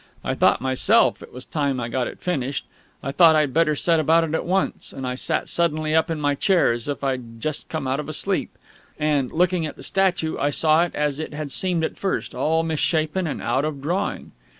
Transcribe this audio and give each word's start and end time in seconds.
I 0.23 0.33
thought 0.33 0.61
myself 0.61 1.21
it 1.21 1.31
was 1.31 1.45
time 1.45 1.79
I 1.79 1.87
got 1.87 2.07
it 2.07 2.21
finished; 2.23 2.65
I 3.03 3.11
thought 3.11 3.35
I'd 3.35 3.53
better 3.53 3.75
set 3.75 3.99
about 3.99 4.23
it 4.23 4.33
at 4.33 4.47
once; 4.47 4.91
and 4.91 5.05
I 5.05 5.13
sat 5.13 5.47
suddenly 5.47 5.93
up 5.93 6.09
in 6.09 6.19
my 6.19 6.33
chair, 6.33 6.71
as 6.71 6.87
if 6.87 7.03
I'd 7.03 7.39
just 7.39 7.69
come 7.69 7.85
out 7.85 7.99
of 7.99 8.09
a 8.09 8.13
sleep. 8.13 8.57
And, 8.99 9.31
looking 9.31 9.63
at 9.67 9.75
the 9.75 9.83
statue, 9.83 10.39
I 10.39 10.49
saw 10.49 10.81
it 10.85 10.95
as 10.95 11.19
it 11.19 11.35
had 11.35 11.51
seemed 11.51 11.83
at 11.83 11.99
first 11.99 12.33
all 12.33 12.63
misshapen 12.63 13.27
and 13.27 13.43
out 13.43 13.63
of 13.63 13.79
drawing. 13.79 14.31